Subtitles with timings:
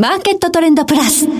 [0.00, 1.26] マーケットトレンドプラス。
[1.26, 1.32] こ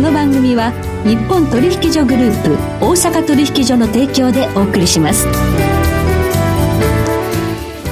[0.00, 0.70] の番組は
[1.04, 5.26] 日本取引所グループ大阪取引所の提供でお送りします。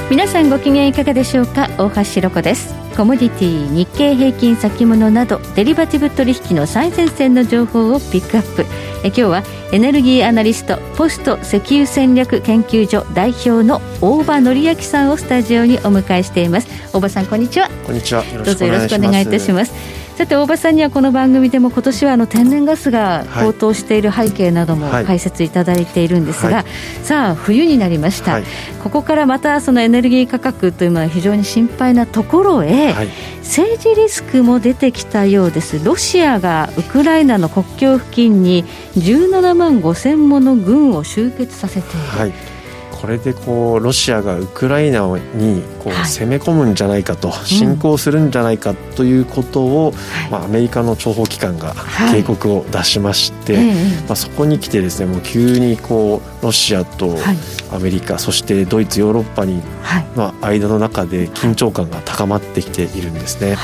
[0.09, 1.67] 皆さんご機嫌いかがでしょうか？
[1.77, 8.65] 大橋ろ子ですコモディティ日経平均先物などデリバティブ取引の最前線の情報をピックアップ。
[9.03, 16.67] え今日はエネルギーアナリストポスト石油戦略研究所代表の大場紀明さんをスタジオにお迎えしています。
[16.91, 17.69] 大場さんこんにちは。
[17.85, 18.23] こんにちは。
[18.43, 26.55] どうぞよろしくお願いいたしますさて大場さんにはこの番組でも今年はあの天然ガスが高騰している背景なども解説いただいているんですが、はい。
[26.55, 26.65] はい、
[27.03, 28.43] さあ冬になりました、はい、
[28.81, 32.95] ここからまたそのエネルギー価格というのは非常に心配なところへ、
[33.41, 35.85] 政治リスクも出てきたようです。
[35.85, 38.65] ロシアがウクライナの国境付近に
[38.95, 42.56] 17万5000もの軍を集結させている。
[42.99, 45.01] これでこうロシアがウクライナ
[45.35, 49.93] にこう攻め込むんじゃないかと、はい、侵攻するんじゃないかということを、
[50.25, 51.75] うん、まあ、アメリカの諜報機関が
[52.11, 53.65] 警告を出しまして、はい、
[54.07, 57.15] まあ、そこに来てですねもう急にこうロシアと
[57.71, 59.61] アメリカ、はい、そしてドイツヨーロッパに、
[60.15, 63.55] まあ、間の中で緊張感が高まってきているんですね。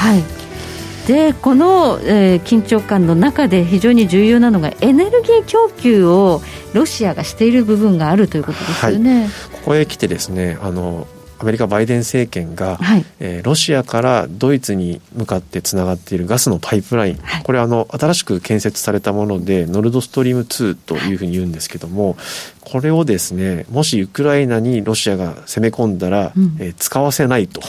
[1.07, 6.41] でこの、えー、緊張感の中で非常に重要なのがエネルギー供給を
[6.73, 9.21] ロシアがしている部分があるということですよね。
[9.21, 11.07] はい、ここへ来てですねあの
[11.43, 22.15] アメリカバイデン政権が、はい、えー、ロシアからドイツに向かってつながっているガスのパイプライン、はい、これあの新しく建設されたものでノルドストリーム2というふうに言うんですけども、
[22.61, 27.61] これをですねもしウクライナにロシアが攻め込んだら、うん、えー、使わせないと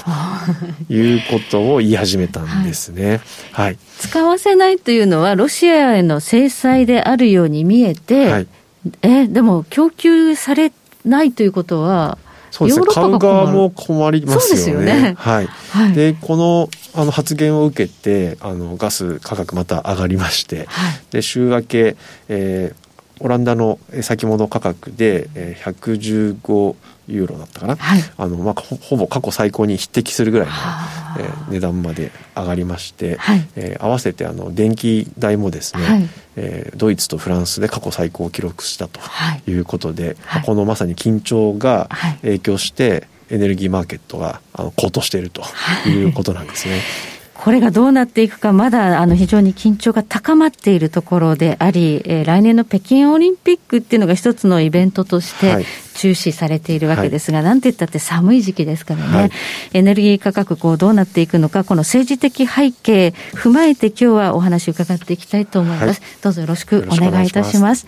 [0.89, 3.21] いうことを言い始めたんですね。
[3.51, 8.47] はい、はい、使わせないというのはロシアへの制裁であるように見えて、はい、
[9.03, 10.73] えでも供給され
[11.05, 12.19] ないということは
[12.51, 14.93] そうですね、買う側も困りますよね。
[14.97, 15.15] よね。
[15.19, 20.67] はい、はい、でこのあの発言を受けてあのガス価格また上がりまして、はい、
[21.11, 21.97] で週明け、
[22.29, 22.84] えー、
[23.25, 25.29] オランダの先物価格で
[25.65, 26.77] 115
[27.09, 30.53] ユーロだったかな、はい、あのまあ、ほぼ過去最高に匹敵するぐらいの、
[31.21, 39.01] えー、値段まで上がりまして、はい、えー、合わせてあの電気代もですね、はい、えー、ドイツとフランスで過去最高を記録したと
[39.47, 39.55] い。
[39.55, 41.89] うことで、はい、このまさに緊張が
[42.23, 45.43] 影響して、エネルギーマーケットがあの高騰していると
[45.87, 46.81] いうことなんですね。
[47.45, 59.31] これがどうなっていくか、まだあの非常に緊張が高まっているところであり、えー、来年の北京オリンピックっていうのが一つのイベントとして注視されているわけですが、はい、なんて言ったって寒い時期ですからね、はい、
[59.75, 65.87] エネルギー価格、こうどうなっていくのか、この政治的背景踏まえて、今日はお話伺っていきたいと思います。
[65.87, 67.87] はい、どうぞよろしくお願いいたします。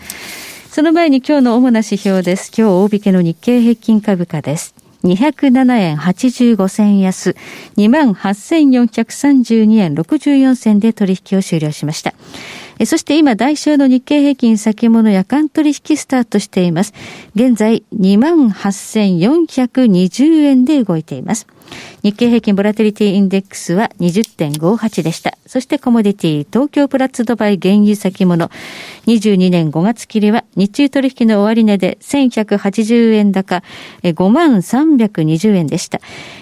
[0.69, 2.51] その前に今日の主な指標です。
[2.55, 4.86] 今日大引けの日経平均株価です。
[5.07, 7.35] 207円85銭安、
[7.77, 12.13] 28,432円64銭で取引を終了しました。
[12.85, 16.93] そして今、代償の日経平均先物夜間取引スタートしています。
[17.35, 21.47] 現在、28,420円で動いています。
[22.03, 25.37] 日経平均ボラテリティインデックスは20.58でした。
[25.45, 28.51] そしてコモディティ、東京プラッツドバイ原油先物、
[29.07, 33.63] 22年5月切りは日中取引の終値で1180円高、
[34.03, 35.99] 5万320円でした。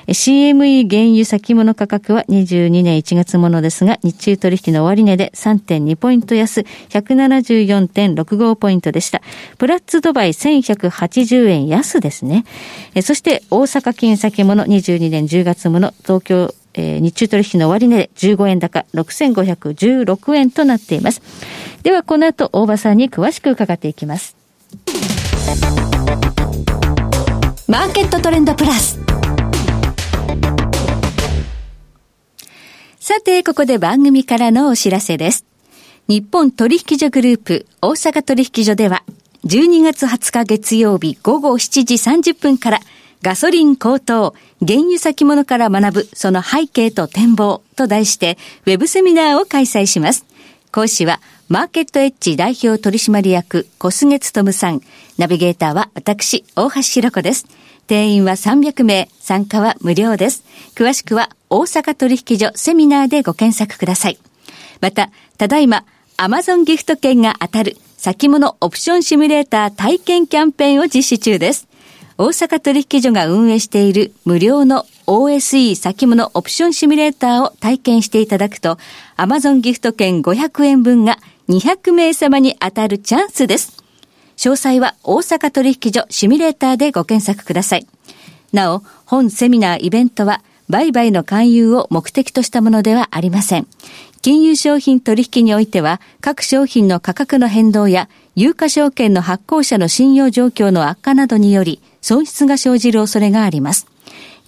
[0.08, 9.22] CME 原油先物価格は22年1月ものですが、日中取引の終値で3.2ポイント安、174.65ポイントでした。
[9.58, 12.44] プラッツドバイ1180円安ですね。
[13.02, 21.22] そして大阪金先物22年10月もの東京えー、日中取引の終値で15円高6516円となっています。
[21.84, 24.36] ではこの後大場さんに詳しく伺っていきます。
[27.68, 29.00] マーケットトレンドプラス。
[33.00, 35.46] さて、ここで番組からのお知らせです。
[36.08, 39.04] 日本取引所グループ大阪取引所では
[39.46, 42.80] 12月20日月曜日午後7時30分から
[43.26, 50.28] ガソリン高騰、原油先物から学ぶその背景と展望と題して、ウェブセミナーを開催します。
[50.72, 54.82] 講師は、マーケットエッジ代表取締役、小菅務さん。
[55.18, 57.48] ナビゲーターは私、大橋弘子です。
[57.88, 60.44] 定員は300名、参加は無料です。
[60.76, 64.20] 詳しくは、大阪取引所セミナーでご検索ください。
[64.82, 65.10] また、
[65.40, 65.84] ただいま、
[66.18, 71.68] アマゾンギフト券が当たる、先物オプションシミュレーター体験キャンペーンを実施中です。
[72.18, 78.78] 大阪取引所が運営している無料の OSE 先物オプションシミュレーターを体験していただくと、
[79.18, 81.18] Amazon ギフト券500円分が
[81.50, 83.84] 200名様に当たるチャンスです。
[84.38, 87.88] 詳細は大阪取引所シミュレーターでご検索ください。
[88.54, 93.68] なお、本セミナーイベントは売買の勧誘を目的としたものではありません。
[94.26, 103.86] 金融商品取引においては、各商品の価格の変動や、有価証券の発行者の信用状況の悪化などにより、損失が生じる恐れがあります。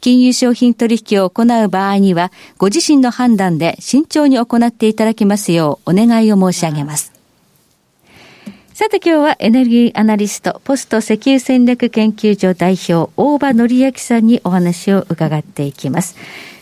[0.01, 7.13] 金融商品取引を行う場合には、ご自身の判断で慎重に行っていただきますようお願いを申し上げます。
[8.73, 16.15] さて今日はエネルギーアナリスト、ポスト石油戦略研究所代表、大場則明さんにお話を伺っていきます。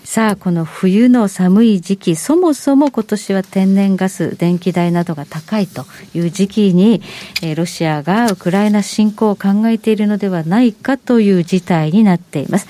[0.06, 7.02] さあ、この冬の寒い時期、そもそも今年は天然ガス、電気代などが高いという時期に、
[7.42, 12.68] えー、ロシアがウクライナ侵攻を考えているのではないかという事態になっています。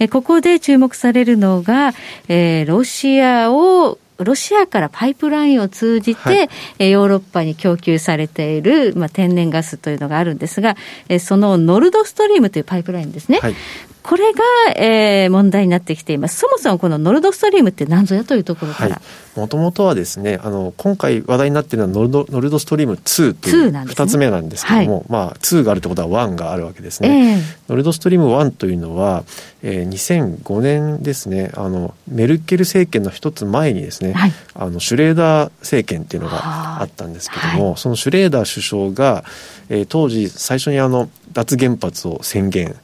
[0.00, 1.94] えー、ここで注目されるのが、
[2.26, 10.76] えー、ロシアをロシアからパイプラインを通じて、はい、ヨーロッパに供給されている、まあ、天然ガスというのがあるんですが、
[11.20, 13.38] そのノルドストリームというパイプラインですね。
[13.38, 13.54] はい
[14.02, 14.40] これが、
[14.76, 16.38] えー、問題になってきています。
[16.38, 19.00] そもそもこのノルドストリームって何ぞやというところから。
[19.36, 27.34] もともとはですね、あの、今回話題になっているのはノルドノルドストリーム2という2つ目なんですけども、ねはい、まあ、2があるってことは1があるわけですね。
[27.34, 29.24] えー、ノルドストリーム1というのは、
[29.62, 39.24] えー、2005年ですね、あの、メルケル政権の一つ前にですね、はい、あの、シュレーダー政権っていうのがあったんですけども、はい、そのシュレーダー首相が、
[39.70, 42.74] えー、当時最初にあの、脱原発を宣言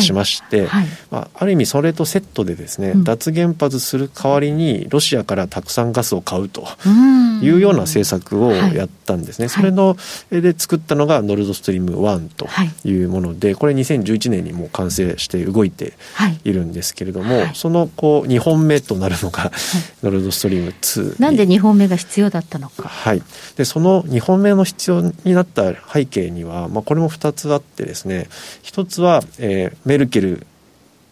[0.00, 0.66] しまして、はい。
[0.66, 6.66] はい、まあ、ある意味それとセットでですね、うん、脱原発する代わりにロシアからたくさんガスを買うと
[7.42, 9.96] いうような政策をやったんですね、はい、それの
[10.30, 12.48] で作ったのがノルドストリーム1と
[12.88, 13.04] い。
[13.04, 15.92] うものでこれ2011年にもう完成して動いて
[16.44, 16.56] い。
[16.56, 19.52] るんですけれども、そのこう2本目となるのが
[20.02, 22.88] ノルドストリーム2なんで2本目が必要だったのか。
[22.88, 23.22] はい。
[23.56, 27.95] でその2本目の必要になった背景には、まあ、これも2つあってですね
[28.62, 30.46] 一つは、えー、メルケル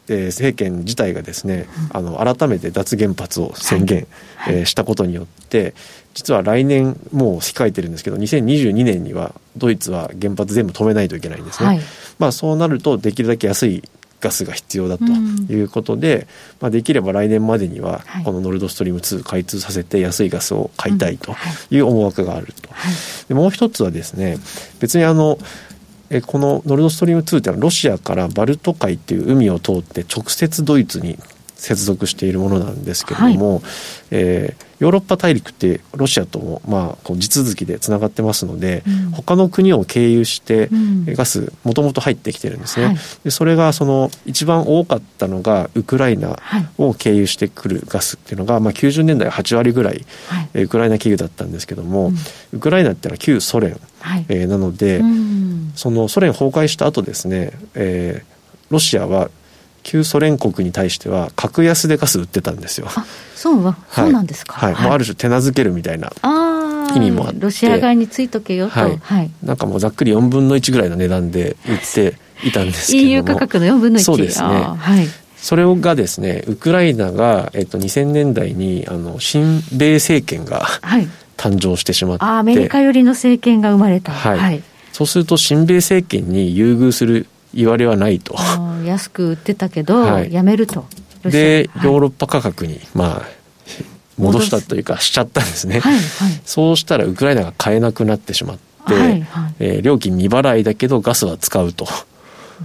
[0.09, 5.75] えー、政権自体がですね、あの改めて脱原発を宣言、はい、えー、したことによって
[6.13, 11.69] 実は来年もう控えてるんですけど2022年にはドイツは原発全部止めないといけないんですね。
[11.69, 11.81] はい、
[12.19, 13.83] まあ、そうなるとできるだけ安い
[14.21, 16.27] ガスが必要だということで、うん、
[16.61, 21.35] まあ、できれば来年までにはこのノルドストリーム2開通させて安いガスを買いたいと
[21.71, 21.79] い。
[21.79, 22.71] う思惑があると。
[23.29, 24.39] でもう一つはですね
[24.81, 25.39] 別にあの
[26.15, 31.19] えこのノルドストリーム2っていうのはロシアからバルト海っていう海を通って直接ドイツに
[31.65, 33.63] 接続しているものなんですけれども、はい、
[34.11, 40.69] えー、ヨーロッパ大陸ってロシアとも、まあ、こう地続きでつながってますので、うん、他の国を経由して
[41.07, 46.37] ガスもともと入ってきてるんですね、はい、でそれがその一番多かったのがウクライナ
[46.77, 52.17] を経由してくるガスっていうのが、まあ、90年代8割ぐらい、はい、ウクライナ企業だったんですけども、うん、
[52.53, 58.35] ウクライナっていうのは旧ソ連、はい、えー、なので、うん、そのソ連崩壊した後ですね、えー、
[58.69, 59.31] ロシアは
[59.85, 62.89] 旧ソ連国に対しては格安でガス売ってたんですよ。
[63.37, 64.55] そうは、そうなんですか。
[64.55, 66.11] はい、はい、もうある種手なずけるみたいな
[66.97, 74.03] 意味もあって、ロシア側についとけよと、はい、はい、なんかもうざっくり4分の1ぐらいの値段で売っていたんですけども、 EU 価格の4分の1。
[74.03, 74.49] そうですね。
[74.49, 75.07] はい。
[75.37, 81.07] それがですね、ウクライナが、えっと、2000年代にあの新米政権が、はい、
[81.37, 84.13] 誕生してしまって、アメリカ寄りの政権が生まれた。
[84.13, 84.63] はい、はい
[84.95, 88.37] そうすると新米政権に優遇する言われはないと。
[88.85, 90.85] 安く売ってたけど、はい、やめると。
[91.23, 93.23] で、ヨーロッパ価格に、まあ、
[94.19, 95.81] 戻したというか、しちゃったんですね。
[95.81, 96.03] はいはい、
[96.45, 101.87] そうしたら、ウクライナが買えなくなってしまって、はいはい、えー、料金未払いだけど、ガスは使うと。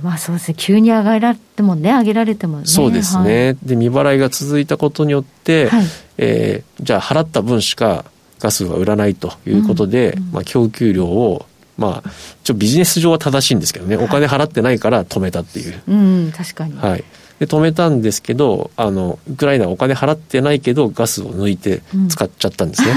[0.03, 2.63] まあそうですね、急に上げられてもね、上げられてもね。
[2.65, 3.45] そうですね。
[3.45, 5.85] はい、で、未払いが続いたことによって、はい、
[6.17, 8.05] えー、じゃあ払った分しか
[8.39, 11.45] ガスは売らないということで、うんうん、まあ供給量を
[11.79, 12.09] まあ、
[12.43, 15.81] ちょビジネス上は正しいんですけどね、お金払ってないから止めたっていう。
[15.87, 16.77] うん、確かに。
[16.77, 17.03] はい。
[17.39, 22.91] で、止めたんですけど、あの、ウクライナはお金払ってないけど、ガスを抜いて使っちゃったんですね。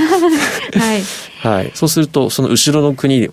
[0.75, 1.03] うん、はい。
[1.43, 1.71] はい。
[1.75, 3.31] そうすると、その後ろの国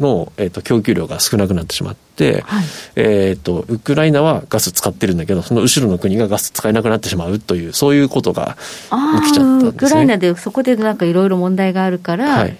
[0.00, 2.64] の、えーと、供給量が少なくなってしまって、はい、
[2.96, 8.56] えーと、ウクライナはガス使ってるんだけどその後ろの国がガス使えなくなってしまうというそういうことが
[9.22, 9.68] 起きちゃったんですね。
[9.70, 12.56] ウクライナでそこでなんかいろいろ問題があるから、はい。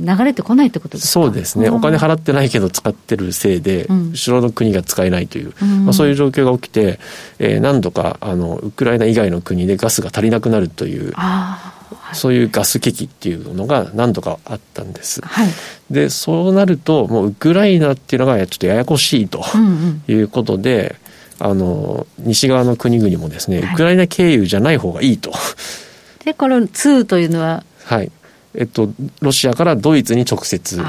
[0.00, 1.10] 流れてこないってことですか？
[1.10, 7.00] そうですね、お金払ってないけど使ってるせいで、うん、後ろの国が使えないという、うん、まあ、そういう状況が起きて、
[7.38, 11.12] えー、何度かあのウクライナ以外の国でガスが足りなくなるという。
[12.12, 15.20] そういうガス危機っていうのが何度かあったんです。
[15.22, 15.48] はい、
[15.90, 19.42] でそうなるともうウクライナっていうのがちょっとややこしいと
[20.08, 20.96] いうことで、
[21.40, 25.32] うんうん、あの西側の国々もですね、ウクライナ経由じゃない方がいいと。
[26.24, 27.64] でこの2というのは？
[27.84, 28.10] はい。
[28.54, 28.90] えっと、
[29.20, 30.80] ロシアからドイツに直接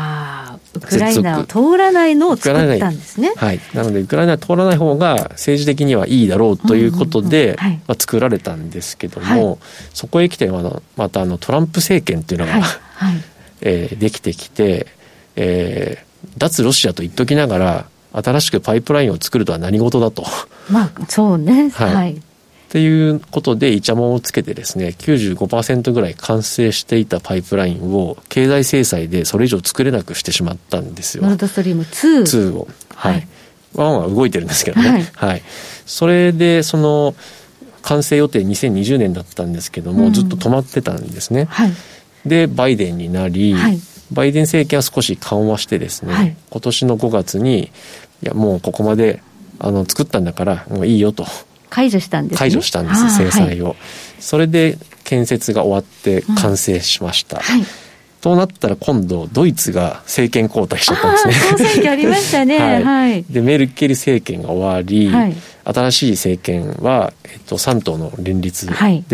[0.75, 3.33] ウクライナを通らないのを作ったんですね。
[3.35, 3.59] はい。
[3.73, 7.57] なので、ウクライナ通らない方が政治的にはいいだろうということで、
[7.88, 9.57] まあ、作られたんですけども、はい、
[9.93, 13.23] そこへ来てままたあのトランプ政権っていうのが、はいはい、
[13.61, 14.88] えー、できてきて、
[15.35, 20.25] えー、脱ロシアと言っときながら、新しくパイプラインを作るとは何事だと。
[20.69, 21.69] まあ、そうね。
[21.69, 21.93] はい。
[21.93, 22.21] はい、
[22.69, 31.23] っていうことで、イチャモンをつけてですね、95%ぐらい完成していたパイプラインを、経済制裁でそれ以上作れなくしてしまったんですよ。
[31.23, 32.21] ノルドストリーム2。
[32.21, 32.67] 2を。
[32.93, 33.13] はい。
[33.13, 33.27] はい、
[33.73, 34.89] 1は動いてるんですけどね。
[34.89, 35.29] はい。
[35.29, 35.41] はい、
[35.88, 37.15] それで、その、
[37.81, 41.47] 完成予定2020年だったんですけども、うん、ずっと止まってたんですね。
[41.49, 41.71] はい。
[42.27, 43.79] で、バイデンになり、はい、
[44.11, 47.69] バイデン政権は少し緩和してですね、はい、今年の5月に、い
[48.27, 49.23] や、もうここまで
[49.57, 51.25] あの作ったんだから、もういいよと。
[51.69, 53.75] 解除したんです、ね、解除したんです、制裁を、はい、
[54.19, 57.38] それで建設が終わって完成しました。
[57.38, 57.65] うんはい
[58.21, 61.33] となったら今度ドイツが政権交代しちゃったんですね。
[61.33, 62.57] 総選挙ありましたね。
[62.59, 69.05] はい、はい、でメルケル政権が終わり、はい、新しい政権はえっと3党の連立で、はい、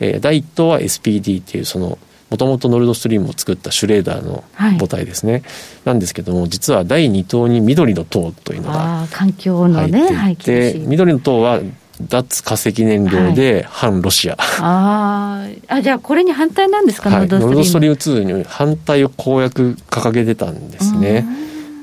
[0.00, 1.98] えー、第1党は SPD っていうその
[2.30, 5.42] もともとノルドストリームを作ったシュレーダーの母体ですね、はい、
[5.84, 11.60] なんですけども実は第2党に緑の党というのが環境のね入っていて、緑の党は
[12.08, 17.96] 脱化石燃料で反ロシア、はい、ああじゃあこれに反対なんですか、はい、ノルドストリーム。
[17.96, 21.24] 2に反対を公約掲げてたんですね。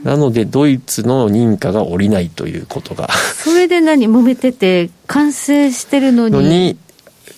[0.03, 3.09] なのでドイツの認可が下りないということが。
[3.11, 6.77] それで何揉めてて完成してるのに。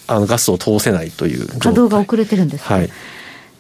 [0.07, 2.89] あのガスを通せないという稼働が遅れてるんです、はい、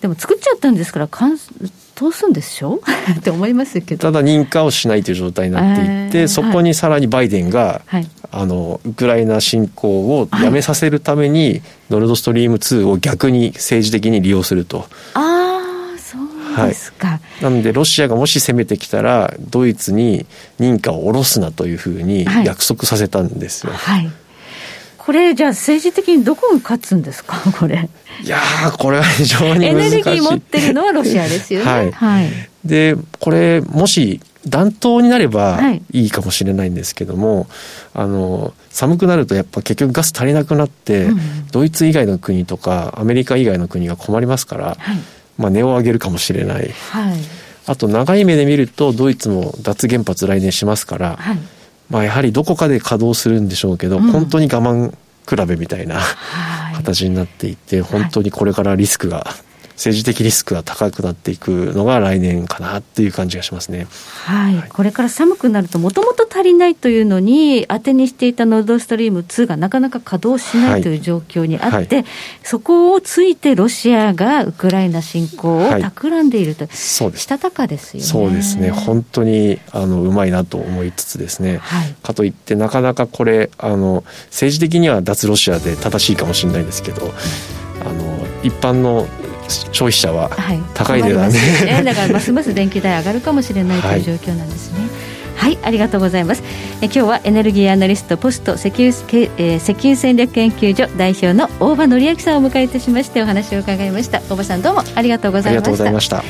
[0.01, 2.81] でも作っちゃったんですから通すんでしょ？
[3.17, 4.01] って思いますけど。
[4.01, 14.85] ただ認可をしないという状態になっていて、えー、そこにさらにバイデンが、はい、あのウクライナ侵攻をやめさせるために、はい、ノルドストリーム2を逆に政治的に利用すると。
[15.13, 15.61] あ
[15.95, 20.25] あそうですか、はい、なのでロシアがもし攻めてきたらドイツに
[20.59, 23.73] 認可を下ろすなというふうに約束させたんですよ。
[23.73, 24.11] はい
[25.03, 27.89] これ、じゃあ政治的にどこが勝つんですか、 これ。
[28.23, 28.39] いや
[28.77, 29.65] これは非常に難しい。
[29.65, 31.65] エネルギー持ってるのはロシアですよね。
[31.65, 31.91] はい。
[31.91, 32.29] はい、
[32.63, 35.59] で、これ、もし、暖冬になれば
[35.91, 36.05] い。
[36.07, 37.47] いかもしれないんですけども、はい、
[37.93, 44.97] あの寒くなるとやっぱ結局ガス足りなくなって、うん、ドイツ以外の国とかアメリカ以外の国が困りますから、はい、
[45.37, 47.17] まあ値を上げるかもしれない、はい、
[47.67, 51.37] あと長い目で見るとドイツも脱原発来年しますから、はい。
[51.89, 54.91] まあ、やはりどこかで稼働するんでしょうけど、うん、本当に我慢
[55.29, 55.99] 比べみたいな
[56.73, 59.27] 形になっていて、本当にこれからリスクが
[59.75, 63.87] 政治的リスクが高くなっていくのが来年かなっていう感じがしますね。
[64.25, 64.55] はい。
[64.55, 72.05] はい、これから寒くなると、もともと足りないというのに、当てにしていたノルドストリーム2がなかなか稼働しないという状況にあって、はいはい、
[72.43, 77.23] そこをついてロシアがウクライナ侵攻を企んでいると、そうです。
[77.23, 78.05] したたかですよね。
[78.07, 78.71] そうですね。
[78.71, 81.61] 本当に、あの、うまいなと思いつつですね。
[82.03, 87.11] かといって、なかなかこれ、あの、政治的には脱ロシアで正しいかもしれないですけど、
[87.81, 89.07] あの、一般の
[89.71, 90.29] 消費者は
[90.73, 94.79] 高い値段で、はいね、だからますます電気代上がるかもしれないという状況なんですね。
[95.35, 96.43] はい、はい、ありがとうございます。
[96.81, 104.21] え今日はエネルギーアナリストポスト石油,、えー、石油戦略研究所代表の大場紀明さんをお迎えいたしましてお話を伺いました。
[104.29, 105.71] 大場さんどうもありがとうございました。
[105.71, 106.23] ありがとうございました。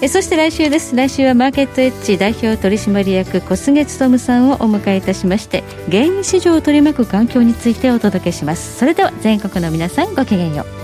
[0.00, 10.83] えそして来週です来週はマーケットエッジ代表取締役小菅勉さんをお迎えいたしまして原油市場を取り巻く環境についてお届けしますそれでは全国の皆さんごきげんよう